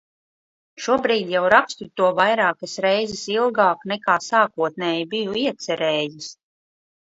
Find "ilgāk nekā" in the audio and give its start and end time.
3.35-4.17